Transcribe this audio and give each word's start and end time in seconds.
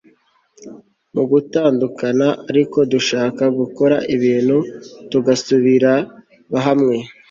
mu 1.13 1.23
gutandukana 1.31 2.27
ariko 2.49 2.77
dushaka 2.93 3.43
gukora 3.59 3.95
ibintu 4.15 4.57
tugasubira 5.11 5.93
hamwe 6.65 6.95